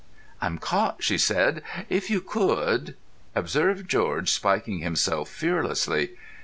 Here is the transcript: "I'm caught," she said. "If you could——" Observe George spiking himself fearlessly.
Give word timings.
"I'm 0.41 0.57
caught," 0.57 1.03
she 1.03 1.19
said. 1.19 1.61
"If 1.87 2.09
you 2.09 2.21
could——" 2.21 2.95
Observe 3.35 3.87
George 3.87 4.31
spiking 4.31 4.79
himself 4.79 5.29
fearlessly. 5.29 6.13